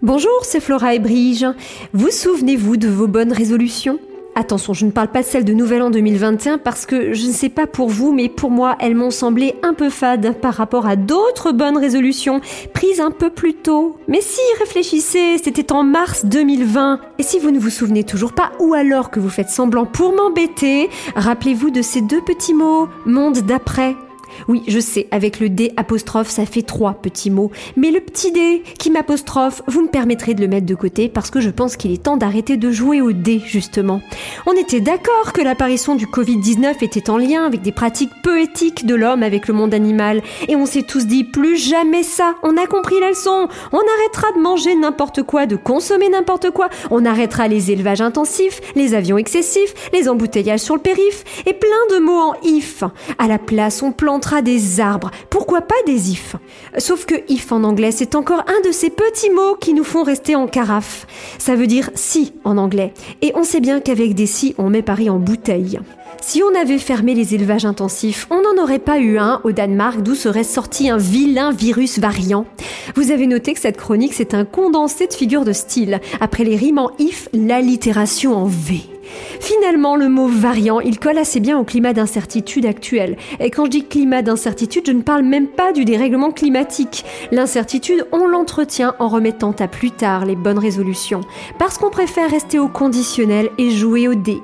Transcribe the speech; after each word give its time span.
Bonjour, 0.00 0.30
c'est 0.42 0.60
Flora 0.60 0.94
et 0.94 1.00
Brige. 1.00 1.44
Vous 1.92 2.12
souvenez-vous 2.12 2.76
de 2.76 2.86
vos 2.86 3.08
bonnes 3.08 3.32
résolutions? 3.32 3.98
Attention, 4.36 4.72
je 4.72 4.86
ne 4.86 4.92
parle 4.92 5.08
pas 5.08 5.22
de 5.22 5.26
celles 5.26 5.44
de 5.44 5.52
Nouvel 5.52 5.82
An 5.82 5.90
2021 5.90 6.58
parce 6.58 6.86
que 6.86 7.14
je 7.14 7.26
ne 7.26 7.32
sais 7.32 7.48
pas 7.48 7.66
pour 7.66 7.88
vous, 7.88 8.12
mais 8.12 8.28
pour 8.28 8.52
moi, 8.52 8.76
elles 8.78 8.94
m'ont 8.94 9.10
semblé 9.10 9.56
un 9.64 9.74
peu 9.74 9.90
fades 9.90 10.36
par 10.40 10.54
rapport 10.54 10.86
à 10.86 10.94
d'autres 10.94 11.50
bonnes 11.50 11.76
résolutions 11.76 12.40
prises 12.74 13.00
un 13.00 13.10
peu 13.10 13.30
plus 13.30 13.54
tôt. 13.54 13.96
Mais 14.06 14.20
si, 14.20 14.40
réfléchissez, 14.60 15.36
c'était 15.42 15.72
en 15.72 15.82
mars 15.82 16.24
2020. 16.26 17.00
Et 17.18 17.24
si 17.24 17.40
vous 17.40 17.50
ne 17.50 17.58
vous 17.58 17.68
souvenez 17.68 18.04
toujours 18.04 18.34
pas, 18.34 18.52
ou 18.60 18.74
alors 18.74 19.10
que 19.10 19.18
vous 19.18 19.30
faites 19.30 19.50
semblant 19.50 19.84
pour 19.84 20.14
m'embêter, 20.14 20.90
rappelez-vous 21.16 21.70
de 21.70 21.82
ces 21.82 22.02
deux 22.02 22.20
petits 22.20 22.54
mots, 22.54 22.86
monde 23.04 23.38
d'après. 23.38 23.96
Oui, 24.46 24.62
je 24.68 24.78
sais, 24.78 25.08
avec 25.10 25.40
le 25.40 25.48
D 25.48 25.72
apostrophe, 25.76 26.28
ça 26.28 26.46
fait 26.46 26.62
trois 26.62 26.94
petits 26.94 27.30
mots. 27.30 27.50
Mais 27.76 27.90
le 27.90 28.00
petit 28.00 28.32
D 28.32 28.62
qui 28.78 28.90
m'apostrophe, 28.90 29.62
vous 29.66 29.82
me 29.82 29.88
permettrez 29.88 30.34
de 30.34 30.40
le 30.40 30.48
mettre 30.48 30.66
de 30.66 30.74
côté 30.74 31.08
parce 31.08 31.30
que 31.30 31.40
je 31.40 31.50
pense 31.50 31.76
qu'il 31.76 31.92
est 31.92 32.02
temps 32.02 32.16
d'arrêter 32.16 32.56
de 32.56 32.70
jouer 32.70 33.00
au 33.00 33.12
D, 33.12 33.42
justement. 33.44 34.00
On 34.46 34.52
était 34.52 34.80
d'accord 34.80 35.32
que 35.32 35.42
l'apparition 35.42 35.94
du 35.94 36.06
Covid-19 36.06 36.82
était 36.82 37.10
en 37.10 37.18
lien 37.18 37.44
avec 37.44 37.62
des 37.62 37.72
pratiques 37.72 38.12
peu 38.22 38.40
éthiques 38.40 38.86
de 38.86 38.94
l'homme 38.94 39.22
avec 39.22 39.48
le 39.48 39.54
monde 39.54 39.74
animal. 39.74 40.22
Et 40.48 40.56
on 40.56 40.66
s'est 40.66 40.82
tous 40.82 41.06
dit 41.06 41.24
plus 41.24 41.56
jamais 41.56 42.02
ça. 42.02 42.34
On 42.42 42.56
a 42.56 42.66
compris 42.66 43.00
la 43.00 43.10
leçon. 43.10 43.48
On 43.72 43.78
arrêtera 43.78 44.32
de 44.36 44.40
manger 44.40 44.74
n'importe 44.74 45.22
quoi, 45.22 45.46
de 45.46 45.56
consommer 45.56 46.08
n'importe 46.08 46.50
quoi. 46.50 46.68
On 46.90 47.04
arrêtera 47.04 47.48
les 47.48 47.70
élevages 47.70 48.00
intensifs, 48.00 48.60
les 48.74 48.94
avions 48.94 49.18
excessifs, 49.18 49.74
les 49.92 50.08
embouteillages 50.08 50.60
sur 50.60 50.76
le 50.76 50.80
périph' 50.80 51.24
et 51.46 51.52
plein 51.52 51.96
de 51.96 52.02
mots 52.02 52.18
en 52.18 52.34
if. 52.42 52.84
À 53.18 53.28
la 53.28 53.38
place, 53.38 53.82
on 53.82 53.92
des 54.42 54.80
arbres, 54.80 55.10
pourquoi 55.30 55.62
pas 55.62 55.74
des 55.86 56.10
ifs? 56.12 56.36
Sauf 56.78 57.06
que 57.06 57.14
if 57.28 57.50
en 57.50 57.64
anglais, 57.64 57.90
c'est 57.90 58.14
encore 58.14 58.44
un 58.46 58.68
de 58.68 58.72
ces 58.72 58.90
petits 58.90 59.30
mots 59.30 59.56
qui 59.60 59.74
nous 59.74 59.84
font 59.84 60.02
rester 60.02 60.36
en 60.36 60.46
carafe. 60.46 61.06
Ça 61.38 61.56
veut 61.56 61.66
dire 61.66 61.90
si 61.94 62.32
en 62.44 62.58
anglais. 62.58 62.92
Et 63.22 63.32
on 63.34 63.44
sait 63.44 63.60
bien 63.60 63.80
qu'avec 63.80 64.14
des 64.14 64.26
si, 64.26 64.54
on 64.58 64.70
met 64.70 64.82
Paris 64.82 65.10
en 65.10 65.18
bouteille. 65.18 65.80
Si 66.20 66.42
on 66.42 66.54
avait 66.60 66.78
fermé 66.78 67.14
les 67.14 67.34
élevages 67.34 67.64
intensifs, 67.64 68.26
on 68.30 68.42
n'en 68.42 68.62
aurait 68.62 68.78
pas 68.78 68.98
eu 68.98 69.18
un 69.18 69.40
au 69.44 69.52
Danemark 69.52 70.02
d'où 70.02 70.14
serait 70.14 70.44
sorti 70.44 70.90
un 70.90 70.98
vilain 70.98 71.52
virus 71.52 71.98
variant. 71.98 72.44
Vous 72.96 73.10
avez 73.10 73.26
noté 73.26 73.54
que 73.54 73.60
cette 73.60 73.76
chronique, 73.76 74.14
c'est 74.14 74.34
un 74.34 74.44
condensé 74.44 75.06
de 75.06 75.14
figures 75.14 75.44
de 75.44 75.52
style. 75.52 76.00
Après 76.20 76.44
les 76.44 76.56
rimes 76.56 76.78
en 76.78 76.90
if, 76.98 77.28
l'allitération 77.32 78.34
en 78.36 78.46
V. 78.46 78.97
Finalement, 79.40 79.96
le 79.96 80.08
mot 80.08 80.26
variant, 80.26 80.80
il 80.80 80.98
colle 80.98 81.18
assez 81.18 81.40
bien 81.40 81.58
au 81.58 81.64
climat 81.64 81.92
d'incertitude 81.92 82.66
actuel. 82.66 83.16
Et 83.40 83.50
quand 83.50 83.66
je 83.66 83.70
dis 83.70 83.84
climat 83.84 84.22
d'incertitude, 84.22 84.84
je 84.86 84.92
ne 84.92 85.02
parle 85.02 85.22
même 85.22 85.48
pas 85.48 85.72
du 85.72 85.84
dérèglement 85.84 86.30
climatique. 86.30 87.04
L'incertitude, 87.32 88.06
on 88.12 88.26
l'entretient 88.26 88.94
en 88.98 89.08
remettant 89.08 89.52
à 89.58 89.68
plus 89.68 89.90
tard 89.90 90.24
les 90.24 90.36
bonnes 90.36 90.58
résolutions. 90.58 91.20
Parce 91.58 91.78
qu'on 91.78 91.90
préfère 91.90 92.30
rester 92.30 92.58
au 92.58 92.68
conditionnel 92.68 93.50
et 93.58 93.70
jouer 93.70 94.08
au 94.08 94.14
dé. 94.14 94.38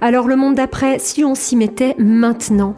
Alors 0.00 0.28
le 0.28 0.36
monde 0.36 0.54
d'après, 0.54 0.98
si 0.98 1.24
on 1.24 1.34
s'y 1.34 1.56
mettait 1.56 1.94
maintenant 1.98 2.74